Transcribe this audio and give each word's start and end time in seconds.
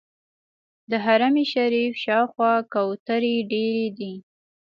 د 0.89 0.91
حرم 1.05 1.35
شریف 1.51 1.93
شاوخوا 2.03 2.53
کوترې 2.73 3.35
ډېرې 3.51 3.87
دي. 3.99 4.13